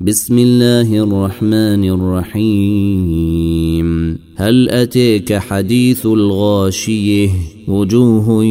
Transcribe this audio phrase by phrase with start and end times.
[0.00, 3.88] بسم الله الرحمن الرحيم.
[4.36, 7.28] هل أتيك حديث الغاشية؟
[7.68, 8.44] وجوه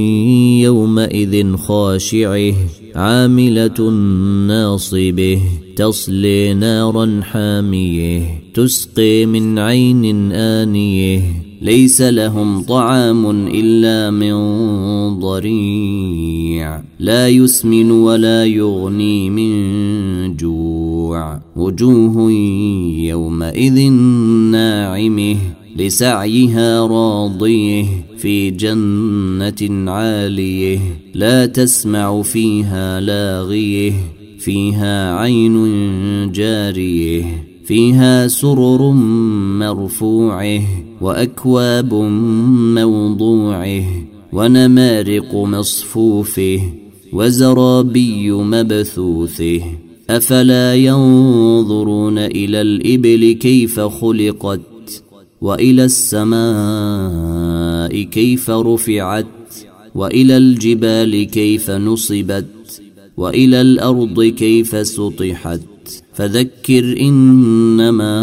[0.63, 2.53] يومئذ خاشعة.
[2.95, 3.91] عاملة
[4.47, 5.41] ناصبة.
[5.75, 8.21] تصلي نارا حامية.
[8.53, 11.21] تسقي من عين آنية.
[11.61, 14.33] ليس لهم طعام إلا من
[15.19, 16.83] ضريع.
[16.99, 19.51] لا يسمن ولا يغني من
[21.55, 22.31] وجوه
[23.01, 23.91] يومئذ
[24.51, 25.37] ناعمه
[25.77, 27.85] لسعيها راضيه
[28.17, 30.79] في جنة عاليه
[31.13, 33.93] لا تسمع فيها لاغيه
[34.39, 35.57] فيها عين
[36.31, 38.91] جاريه فيها سرر
[39.59, 40.61] مرفوعه
[41.01, 41.93] وأكواب
[42.73, 43.83] موضوعه
[44.33, 46.61] ونمارق مصفوفه
[47.13, 49.61] وزرابي مبثوثه
[50.09, 55.03] أفلا ينظرون إلى الإبل كيف خلقت
[55.41, 57.47] وإلى السماء
[58.03, 59.27] كيف رفعت
[59.95, 62.81] وإلى الجبال كيف نصبت
[63.17, 65.61] وإلى الأرض كيف سطحت.
[66.13, 68.17] فذكر إنما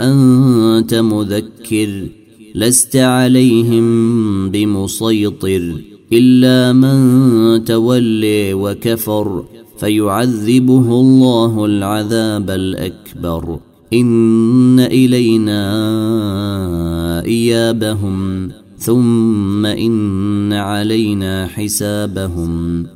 [0.00, 2.08] أنت مذكر
[2.54, 5.80] لست عليهم بمسيطر
[6.12, 9.44] إلا من تولي وكفر.
[9.84, 13.58] فيعذبه الله العذاب الأكبر.
[13.92, 15.62] إن إلينا
[17.24, 22.86] إيابهم ثم إن علينا حسابهم.